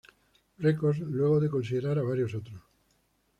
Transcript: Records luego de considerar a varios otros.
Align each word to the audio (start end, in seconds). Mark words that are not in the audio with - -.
Records 0.57 0.97
luego 0.97 1.39
de 1.39 1.47
considerar 1.47 1.99
a 1.99 2.01
varios 2.01 2.33
otros. 2.33 2.63